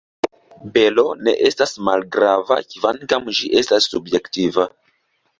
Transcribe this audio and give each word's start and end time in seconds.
Belo 0.77 1.03
ne 1.25 1.33
estas 1.49 1.73
malgrava, 1.89 2.57
kvankam 2.71 3.27
ĝi 3.41 3.51
estas 3.61 3.91
subjektiva. 3.93 4.67